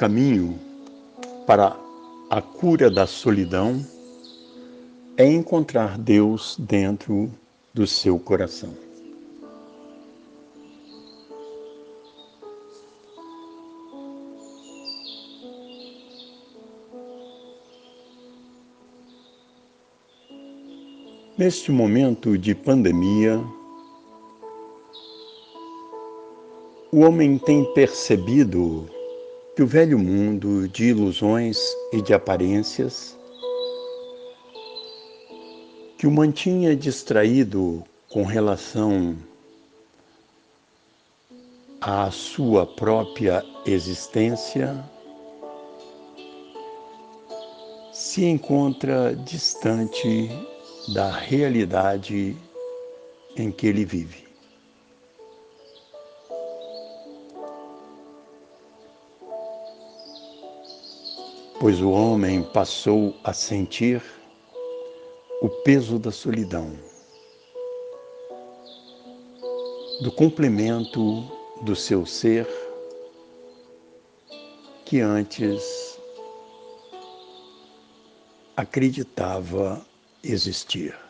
caminho 0.00 0.58
para 1.46 1.76
a 2.30 2.40
cura 2.40 2.90
da 2.90 3.06
solidão 3.06 3.84
é 5.14 5.26
encontrar 5.26 5.98
Deus 5.98 6.56
dentro 6.58 7.30
do 7.74 7.86
seu 7.86 8.18
coração. 8.18 8.72
Neste 21.36 21.70
momento 21.70 22.38
de 22.38 22.54
pandemia, 22.54 23.38
o 26.90 27.00
homem 27.00 27.36
tem 27.36 27.70
percebido 27.74 28.88
que 29.60 29.64
o 29.64 29.66
velho 29.66 29.98
mundo 29.98 30.66
de 30.66 30.84
ilusões 30.84 31.58
e 31.92 32.00
de 32.00 32.14
aparências, 32.14 33.14
que 35.98 36.06
o 36.06 36.10
mantinha 36.10 36.74
distraído 36.74 37.84
com 38.08 38.24
relação 38.24 39.14
à 41.78 42.10
sua 42.10 42.64
própria 42.64 43.44
existência, 43.66 44.82
se 47.92 48.24
encontra 48.24 49.14
distante 49.14 50.30
da 50.94 51.10
realidade 51.10 52.34
em 53.36 53.52
que 53.52 53.66
ele 53.66 53.84
vive. 53.84 54.29
Pois 61.60 61.82
o 61.82 61.90
homem 61.90 62.42
passou 62.42 63.14
a 63.22 63.34
sentir 63.34 64.02
o 65.42 65.48
peso 65.62 65.98
da 65.98 66.10
solidão, 66.10 66.72
do 70.02 70.10
complemento 70.10 71.30
do 71.60 71.76
seu 71.76 72.06
ser 72.06 72.48
que 74.86 75.02
antes 75.02 76.00
acreditava 78.56 79.84
existir. 80.24 81.09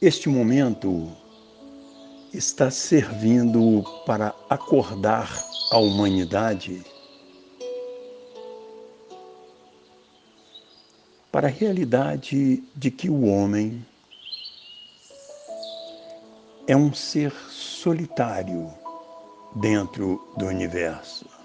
Este 0.00 0.28
momento 0.28 1.10
está 2.32 2.70
servindo 2.70 3.82
para 4.06 4.32
acordar 4.48 5.28
a 5.72 5.78
humanidade 5.78 6.84
para 11.32 11.48
a 11.48 11.50
realidade 11.50 12.62
de 12.76 12.92
que 12.92 13.10
o 13.10 13.26
homem 13.26 13.84
é 16.68 16.76
um 16.76 16.94
ser 16.94 17.32
solitário 17.50 18.72
dentro 19.56 20.32
do 20.36 20.46
universo. 20.46 21.37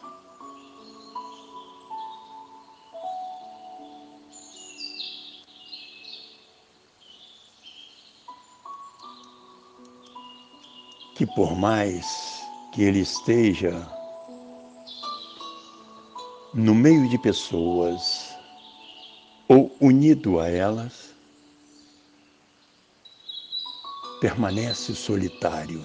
Que 11.24 11.28
por 11.36 11.56
mais 11.56 12.46
que 12.74 12.84
ele 12.84 13.00
esteja 13.00 13.72
no 16.54 16.76
meio 16.76 17.08
de 17.08 17.18
pessoas 17.18 18.36
ou 19.48 19.74
unido 19.80 20.38
a 20.42 20.50
elas, 20.50 21.16
permanece 24.20 24.94
solitário. 24.94 25.82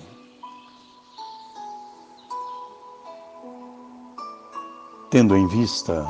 Tendo 5.09 5.37
em 5.37 5.47
vista 5.47 6.05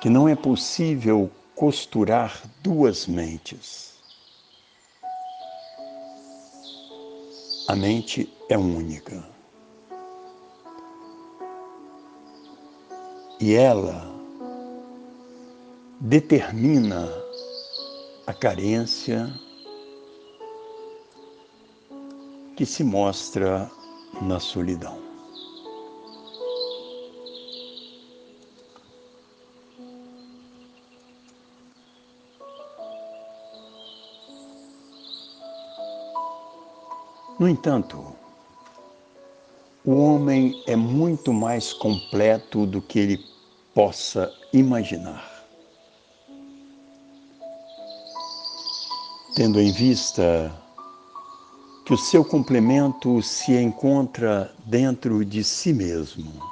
que 0.00 0.08
não 0.08 0.28
é 0.28 0.36
possível 0.36 1.28
costurar 1.56 2.40
duas 2.62 3.08
mentes. 3.08 3.97
A 7.68 7.76
mente 7.76 8.32
é 8.48 8.56
única. 8.56 9.22
E 13.38 13.52
ela 13.52 14.10
determina 16.00 17.06
a 18.26 18.32
carência 18.32 19.30
que 22.56 22.64
se 22.64 22.82
mostra 22.82 23.70
na 24.22 24.40
solidão. 24.40 25.07
No 37.38 37.48
entanto, 37.48 38.04
o 39.84 39.94
homem 39.94 40.60
é 40.66 40.74
muito 40.74 41.32
mais 41.32 41.72
completo 41.72 42.66
do 42.66 42.82
que 42.82 42.98
ele 42.98 43.24
possa 43.72 44.28
imaginar. 44.52 45.24
Tendo 49.36 49.60
em 49.60 49.70
vista 49.70 50.52
que 51.86 51.94
o 51.94 51.96
seu 51.96 52.24
complemento 52.24 53.22
se 53.22 53.56
encontra 53.56 54.52
dentro 54.66 55.24
de 55.24 55.44
si 55.44 55.72
mesmo. 55.72 56.42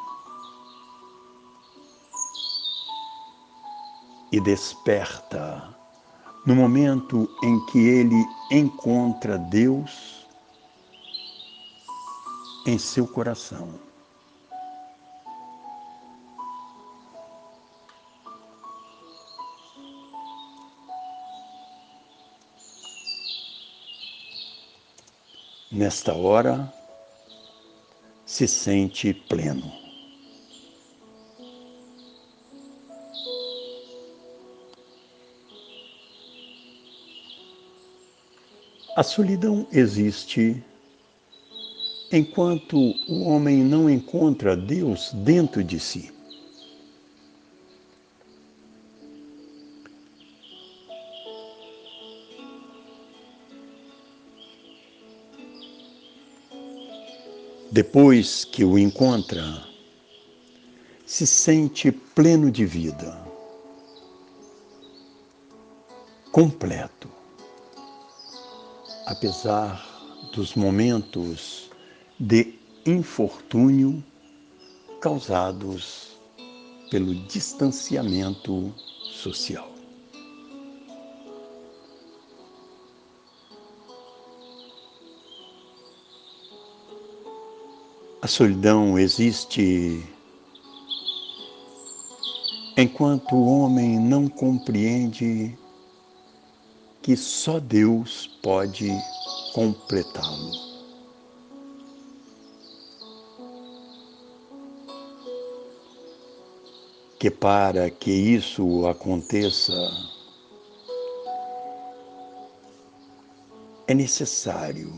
E 4.30 4.40
desperta 4.40 5.76
no 6.46 6.54
momento 6.54 7.28
em 7.42 7.66
que 7.66 7.78
ele 7.78 8.24
encontra 8.52 9.36
Deus 9.36 10.15
em 12.66 12.78
seu 12.78 13.06
coração. 13.06 13.86
nesta 25.76 26.14
hora, 26.14 26.72
se 28.24 28.48
sente 28.48 29.12
pleno. 29.12 29.70
A 38.96 39.02
solidão 39.02 39.68
existe 39.70 40.64
enquanto 42.16 42.76
o 43.08 43.24
homem 43.24 43.58
não 43.58 43.90
encontra 43.90 44.56
Deus 44.56 45.10
dentro 45.12 45.62
de 45.62 45.78
si. 45.78 46.10
Depois 57.70 58.44
que 58.44 58.64
o 58.64 58.78
encontra, 58.78 59.44
se 61.04 61.26
sente 61.26 61.92
pleno 61.92 62.50
de 62.50 62.64
vida, 62.64 63.20
completo, 66.32 67.10
apesar 69.04 69.84
dos 70.32 70.54
momentos 70.54 71.65
de 72.18 72.54
infortúnio 72.86 74.02
causados 75.00 76.16
pelo 76.90 77.14
distanciamento 77.26 78.72
social. 79.02 79.70
A 88.22 88.26
solidão 88.26 88.98
existe 88.98 90.02
enquanto 92.76 93.36
o 93.36 93.46
homem 93.46 94.00
não 94.00 94.26
compreende 94.26 95.56
que 97.02 97.16
só 97.16 97.60
Deus 97.60 98.26
pode 98.42 98.90
completá-lo. 99.54 100.65
Que 107.18 107.30
para 107.30 107.90
que 107.90 108.10
isso 108.10 108.86
aconteça, 108.86 109.72
é 113.88 113.94
necessário 113.94 114.92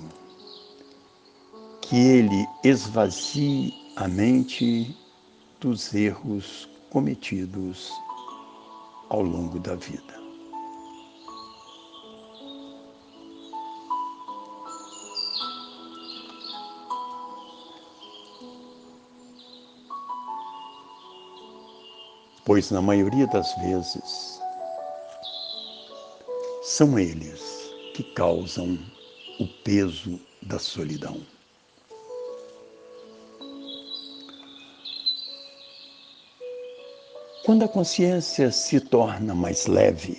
que 1.82 1.96
ele 1.96 2.46
esvazie 2.64 3.72
a 3.96 4.08
mente 4.08 4.94
dos 5.60 5.94
erros 5.94 6.68
cometidos 6.90 7.92
ao 9.08 9.22
longo 9.22 9.58
da 9.58 9.74
vida. 9.74 10.27
Pois 22.48 22.70
na 22.70 22.80
maioria 22.80 23.26
das 23.26 23.54
vezes 23.56 24.40
são 26.62 26.98
eles 26.98 27.42
que 27.94 28.02
causam 28.02 28.78
o 29.38 29.46
peso 29.62 30.18
da 30.40 30.58
solidão. 30.58 31.20
Quando 37.44 37.66
a 37.66 37.68
consciência 37.68 38.50
se 38.50 38.80
torna 38.80 39.34
mais 39.34 39.66
leve, 39.66 40.18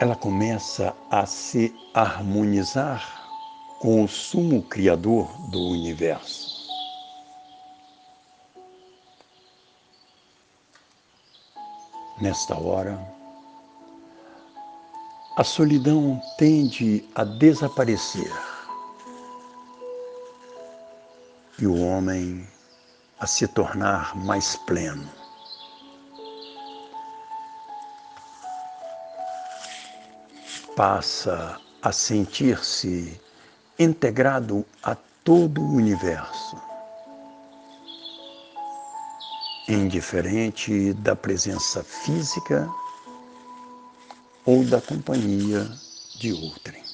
ela 0.00 0.16
começa 0.16 0.96
a 1.10 1.26
se 1.26 1.74
harmonizar 1.92 3.28
com 3.80 4.02
o 4.02 4.08
sumo 4.08 4.62
Criador 4.62 5.28
do 5.50 5.60
universo. 5.60 6.55
Nesta 12.18 12.58
hora, 12.58 12.98
a 15.36 15.44
solidão 15.44 16.18
tende 16.38 17.06
a 17.14 17.22
desaparecer 17.24 18.32
e 21.58 21.66
o 21.66 21.78
homem 21.78 22.48
a 23.20 23.26
se 23.26 23.46
tornar 23.46 24.16
mais 24.16 24.56
pleno. 24.56 25.06
Passa 30.74 31.60
a 31.82 31.92
sentir-se 31.92 33.20
integrado 33.78 34.64
a 34.82 34.96
todo 35.22 35.60
o 35.60 35.74
universo, 35.74 36.56
indiferente 39.68 40.92
da 40.94 41.16
presença 41.16 41.82
física 41.82 42.68
ou 44.44 44.64
da 44.64 44.80
companhia 44.80 45.68
de 46.18 46.32
outrem. 46.32 46.86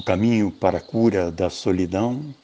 o 0.00 0.02
caminho 0.02 0.50
para 0.50 0.78
a 0.78 0.80
cura 0.80 1.30
da 1.30 1.50
solidão. 1.50 2.34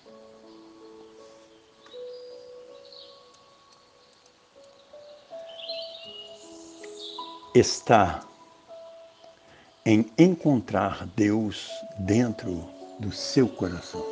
Está 7.55 8.23
em 9.87 10.05
encontrar 10.19 11.07
Deus 11.15 11.71
dentro 12.01 12.69
do 12.99 13.13
seu 13.13 13.49
coração. 13.49 14.05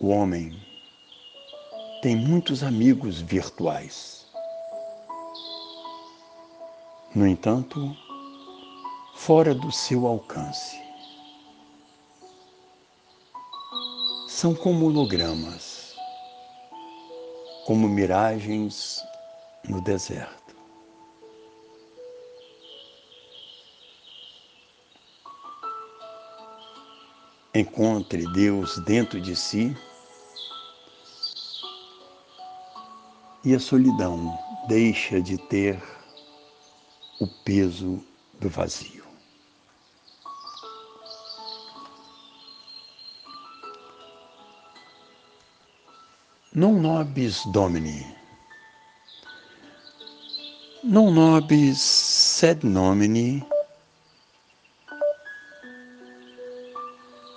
O 0.00 0.08
homem 0.08 0.58
tem 2.00 2.16
muitos 2.16 2.64
amigos 2.64 3.20
virtuais. 3.20 4.22
no 7.14 7.26
entanto, 7.26 7.94
fora 9.14 9.54
do 9.54 9.70
seu 9.70 10.06
alcance. 10.06 10.80
São 14.26 14.54
como 14.54 14.86
hologramas, 14.86 15.71
como 17.64 17.88
miragens 17.88 19.04
no 19.68 19.80
deserto. 19.80 20.56
Encontre 27.54 28.26
Deus 28.32 28.78
dentro 28.84 29.20
de 29.20 29.36
si 29.36 29.76
e 33.44 33.54
a 33.54 33.60
solidão 33.60 34.38
deixa 34.68 35.20
de 35.20 35.36
ter 35.36 35.82
o 37.20 37.26
peso 37.26 38.02
do 38.40 38.48
vazio. 38.48 39.01
Non 46.54 46.82
nobis 46.82 47.46
Domini, 47.46 48.04
non 50.82 51.14
nobis 51.14 51.80
sed 51.80 52.62
nomini 52.62 53.42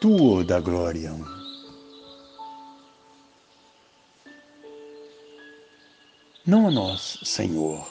tuo 0.01 0.43
da 0.43 0.59
gloria. 0.59 1.15
Não 6.45 6.67
a 6.67 6.71
nós, 6.71 7.17
Senhor, 7.23 7.87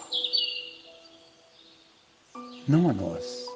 não 2.69 2.91
a 2.91 2.93
nós, 2.93 3.47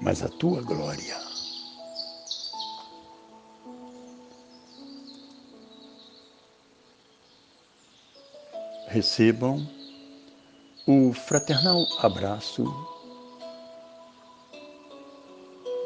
mas 0.00 0.22
a 0.22 0.28
tua 0.28 0.62
glória. 0.62 1.31
Recebam 8.92 9.66
o 10.86 11.14
fraternal 11.14 11.86
abraço 12.00 12.62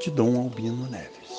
de 0.03 0.11
Dom 0.11 0.43
Albino 0.43 0.89
Neves. 0.89 1.36